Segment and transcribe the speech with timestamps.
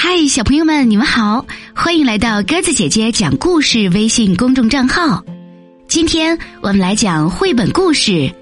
[0.00, 1.44] 嗨，小朋友们，你们好，
[1.74, 5.24] 欢迎来到鸽子姐姐讲故事微信公众账号。
[5.88, 8.12] 今天我们来讲绘本故事《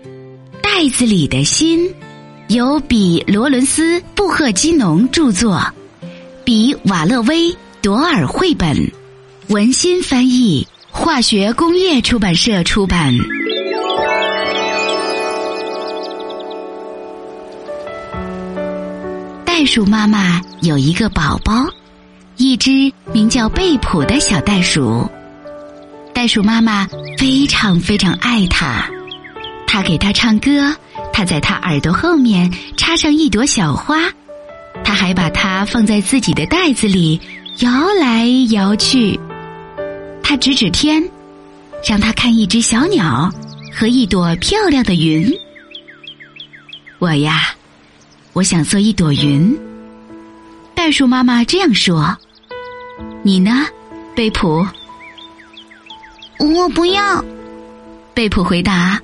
[0.60, 1.88] 袋子里的心》，
[2.48, 5.58] 由比罗伦斯·布赫基农著作，
[6.44, 8.92] 比瓦勒威朵尔绘本，
[9.48, 13.16] 文心翻译，化学工业出版社出版。
[19.58, 21.66] 袋鼠妈妈有一个宝宝，
[22.36, 25.10] 一只名叫贝普的小袋鼠。
[26.12, 26.86] 袋鼠妈妈
[27.16, 28.86] 非常非常爱它，
[29.66, 30.76] 它给它唱歌，
[31.10, 34.12] 它在它耳朵后面插上一朵小花，
[34.84, 37.18] 它还把它放在自己的袋子里
[37.60, 39.18] 摇来摇去。
[40.22, 41.02] 它指指天，
[41.82, 43.32] 让它看一只小鸟
[43.72, 45.32] 和一朵漂亮的云。
[46.98, 47.55] 我呀。
[48.36, 49.58] 我想做一朵云。
[50.74, 52.14] 袋鼠妈妈这样说
[53.24, 53.64] ：“你呢，
[54.14, 54.62] 贝普？”
[56.38, 57.24] 我不要。
[58.12, 59.00] 贝普回答：“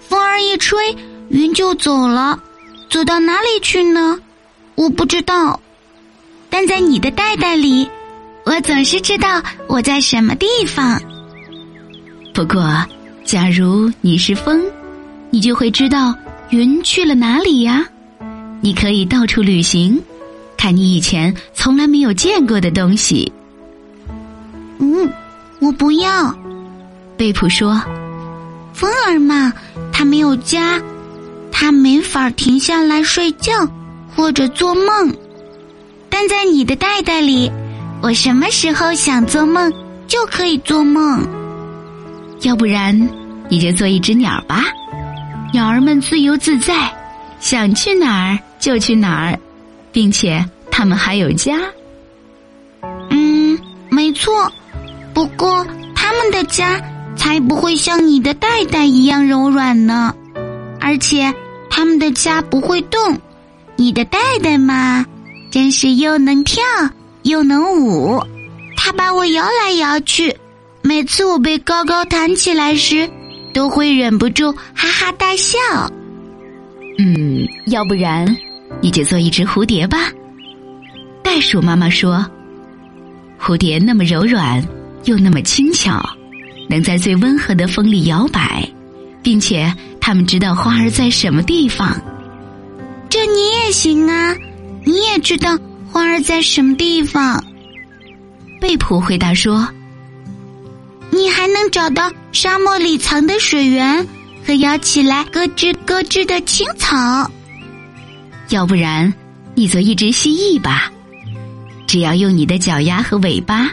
[0.00, 0.76] 风儿一吹，
[1.28, 2.36] 云就走了，
[2.90, 4.18] 走到哪里去呢？
[4.74, 5.60] 我不知道。
[6.50, 7.88] 但在你的袋袋里，
[8.44, 11.00] 我总是知道我在什么地方。
[12.34, 12.84] 不过，
[13.24, 14.60] 假如你是风，
[15.30, 16.12] 你就会知道
[16.50, 17.86] 云去了哪里呀。”
[18.64, 20.00] 你可以到处旅行，
[20.56, 23.30] 看你以前从来没有见过的东西。
[24.78, 25.12] 嗯，
[25.60, 26.32] 我不要。
[27.16, 27.82] 贝普说
[28.72, 29.52] ：“风儿嘛，
[29.92, 30.80] 它没有家，
[31.50, 33.52] 它没法停下来睡觉
[34.14, 35.12] 或者做梦。
[36.08, 37.50] 但在你的袋袋里，
[38.00, 39.72] 我什么时候想做梦
[40.06, 41.26] 就可以做梦。
[42.42, 42.96] 要不然，
[43.48, 44.64] 你就做一只鸟吧，
[45.52, 46.88] 鸟儿们自由自在，
[47.40, 49.38] 想去哪儿。”就去哪儿，
[49.90, 51.58] 并且他们还有家。
[53.10, 53.58] 嗯，
[53.90, 54.50] 没错。
[55.12, 56.80] 不过他们的家
[57.16, 60.14] 才不会像你的袋袋一样柔软呢。
[60.80, 61.34] 而且
[61.68, 63.18] 他们的家不会动。
[63.74, 65.04] 你的袋袋嘛，
[65.50, 66.62] 真是又能跳
[67.24, 68.22] 又能舞。
[68.76, 70.36] 它把我摇来摇去，
[70.82, 73.10] 每次我被高高弹起来时，
[73.52, 75.58] 都会忍不住哈哈大笑。
[76.98, 78.24] 嗯，要不然。
[78.80, 80.10] 你就做一只蝴蝶吧，
[81.22, 82.24] 袋鼠妈妈说
[83.40, 84.64] ：“蝴蝶那么柔软，
[85.04, 86.04] 又那么轻巧，
[86.68, 88.68] 能在最温和的风里摇摆，
[89.22, 91.96] 并且它们知道花儿在什么地方。
[93.08, 94.34] 这你也行啊，
[94.84, 95.58] 你也知道
[95.90, 97.44] 花儿在什么地方。”
[98.60, 99.68] 贝普回答说
[101.10, 104.06] ：“你还能找到沙漠里藏的水源
[104.46, 107.30] 和摇起来咯吱咯吱的青草。”
[108.52, 109.12] 要不然，
[109.54, 110.92] 你做一只蜥蜴吧。
[111.86, 113.70] 只要用你的脚丫和尾巴，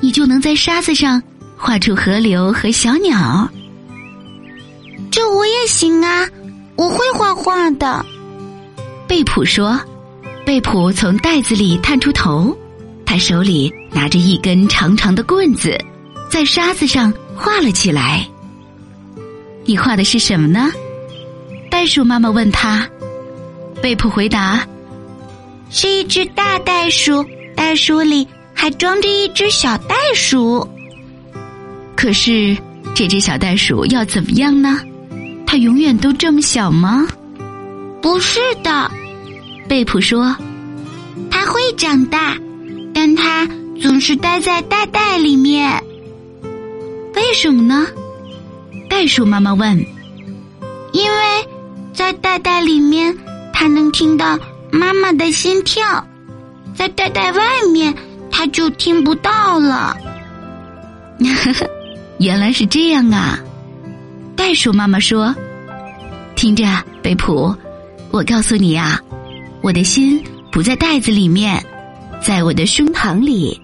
[0.00, 1.22] 你就能在沙子上
[1.56, 3.48] 画出河流和小鸟。
[5.10, 6.28] 这我也行啊，
[6.76, 8.04] 我会画画的。
[9.06, 9.80] 贝普说。
[10.44, 12.56] 贝普从袋子里探出头，
[13.04, 15.76] 他手里拿着一根长长的棍子，
[16.30, 18.24] 在沙子上画了起来。
[19.64, 20.70] 你画的是什么呢？
[21.68, 22.88] 袋鼠妈妈问他。
[23.86, 24.66] 贝普回答
[25.70, 27.24] ：“是一只大袋鼠，
[27.54, 30.68] 袋鼠里还装着一只小袋鼠。
[31.94, 32.58] 可是
[32.96, 34.80] 这只小袋鼠要怎么样呢？
[35.46, 37.06] 它永远都这么小吗？
[38.02, 38.90] 不是的，
[39.68, 40.34] 贝普说，
[41.30, 42.36] 它会长大，
[42.92, 43.48] 但它
[43.80, 45.80] 总是待在袋袋里面。
[47.14, 47.86] 为什么呢？
[48.90, 49.78] 袋鼠妈妈问。
[50.90, 51.18] 因为
[51.94, 53.16] 在袋袋里面。”
[53.58, 54.38] 他能听到
[54.70, 56.06] 妈妈的心跳，
[56.74, 57.92] 在袋袋外面
[58.30, 59.96] 他就听不到了。
[62.20, 63.38] 原来是这样啊！
[64.36, 65.34] 袋鼠妈妈说
[66.36, 66.66] ：“听着，
[67.02, 67.56] 贝普，
[68.10, 69.00] 我告诉你啊，
[69.62, 70.22] 我的心
[70.52, 71.64] 不在袋子里面，
[72.22, 73.58] 在我的胸膛里。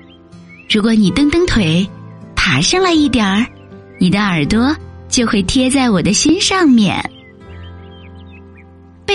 [0.70, 1.86] 如果你蹬蹬腿，
[2.34, 3.46] 爬上来一点儿，
[3.98, 4.74] 你的耳朵
[5.10, 6.98] 就会贴在我的心上面。”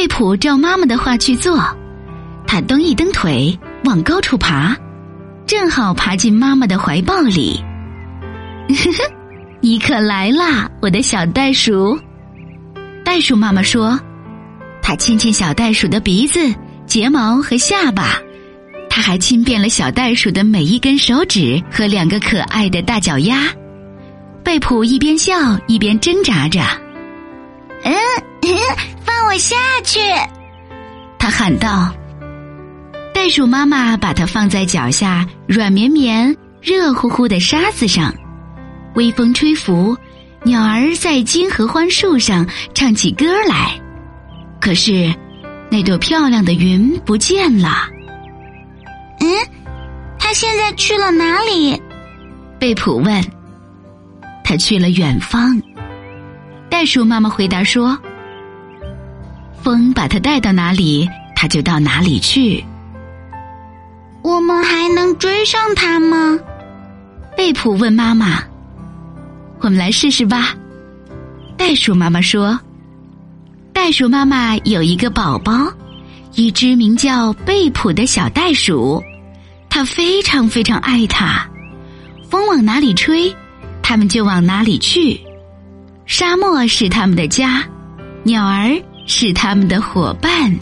[0.08, 1.62] 贝普照妈妈的话去做，
[2.48, 4.74] 他蹬一蹬腿往高处爬，
[5.46, 7.62] 正好爬进妈妈的怀抱里。
[8.70, 9.14] 呵呵，
[9.60, 12.00] 你可来啦，我的小袋鼠！
[13.04, 14.00] 袋鼠妈妈说
[14.82, 16.40] ：“他亲亲小袋鼠的鼻子、
[16.86, 18.18] 睫毛和下巴，
[18.90, 23.44] 他还亲遍了小袋鼠的每一根手指和两个可爱的大脚丫。”
[24.42, 26.62] 贝普一边笑一边挣扎着。
[27.84, 27.94] 嗯。
[29.18, 30.00] 放我下去！
[31.18, 31.92] 他喊道。
[33.16, 38.14] 袋袋鼠妈妈把它放在脚下软绵绵、热乎乎的沙子上，
[38.96, 39.98] 微风吹拂，
[40.44, 43.78] 鸟儿在金合欢树上唱起歌来。
[44.62, 45.14] 可是，
[45.70, 47.90] 那朵漂亮的云不见了。
[49.20, 49.28] 嗯，
[50.18, 51.82] 它现在去了哪里？
[52.58, 53.22] 贝普问。
[54.42, 55.62] 他去了远方。
[56.70, 58.00] 袋鼠妈妈回答说
[59.62, 62.64] ：“风把它带到哪里，它就到哪里去。”
[64.24, 66.38] 我们还能追上它吗？
[67.36, 68.44] 贝普问妈妈。
[69.62, 70.56] “我们来试试吧。”
[71.58, 72.60] 袋鼠妈妈说。
[73.74, 75.72] 袋鼠妈妈有一个宝宝，
[76.34, 79.02] 一只名叫贝普的小袋鼠，
[79.70, 81.48] 它非常非常爱它。
[82.30, 83.34] 风往哪里吹，
[83.82, 85.22] 它们就往哪里去。
[86.06, 87.64] 沙漠是他们的家，
[88.24, 90.56] 鸟儿是他们的伙伴。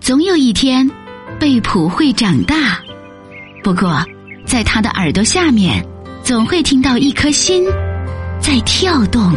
[0.00, 0.90] 总有一天，
[1.38, 2.80] 贝普会长大。
[3.62, 4.02] 不过，
[4.44, 5.86] 在他的耳朵下面，
[6.24, 7.64] 总会听到一颗心
[8.40, 9.32] 在跳动。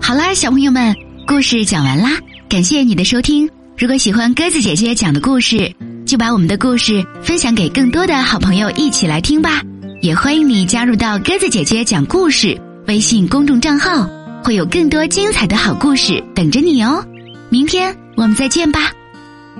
[0.00, 0.96] 好啦，小朋友们，
[1.26, 2.18] 故事讲完啦，
[2.48, 3.48] 感谢你的收听。
[3.76, 5.72] 如果喜欢鸽子姐姐讲的故事，
[6.06, 9.62] 就把我们的故事分享给更多的好朋友一起来听吧。
[10.00, 12.58] 也欢迎你加入到鸽子姐姐讲故事
[12.90, 14.04] 微信公众账号，
[14.42, 17.04] 会有更多精彩的好故事等着你哦。
[17.48, 18.80] 明天我们再见吧，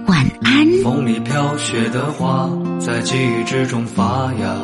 [0.06, 0.66] 晚安。
[0.82, 2.50] 风里飘雪的花，
[2.80, 4.56] 在记忆之中发芽。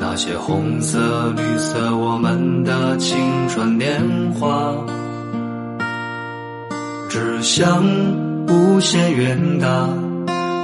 [0.00, 3.16] 那些红色、绿色，我们的青
[3.48, 4.02] 春年
[4.32, 4.74] 华，
[7.08, 7.86] 只想
[8.48, 9.88] 无限远大，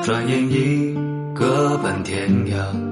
[0.03, 0.99] 转眼已。
[1.33, 2.92] 各奔天涯，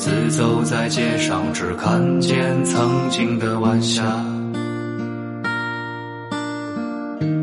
[0.00, 4.02] 自走在街上，只看见曾经的晚霞。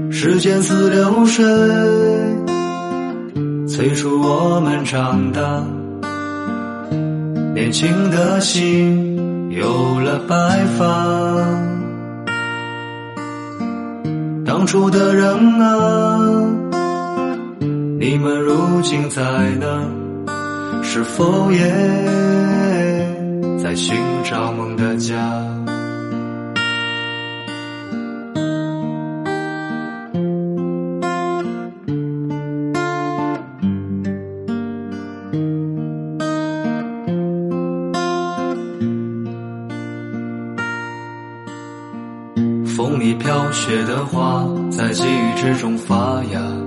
[0.10, 1.46] 时间似流水，
[3.68, 5.64] 催促我们长大。
[7.54, 11.46] 年轻的心有了白发，
[14.44, 16.18] 当初的人啊。
[18.00, 19.22] 你们如今在
[19.60, 20.07] 哪？
[20.90, 21.60] 是否也
[23.62, 25.16] 在寻找梦的家？
[42.66, 46.67] 风里飘雪的花，在记忆之中发芽。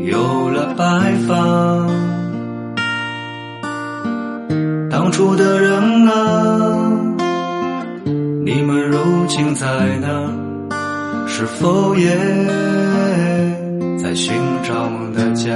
[0.00, 1.86] 有了白发，
[4.90, 6.90] 当初的人啊，
[8.44, 9.66] 你们如今在
[10.00, 10.08] 哪？
[11.26, 12.16] 是否也
[14.02, 15.54] 在寻找梦的家？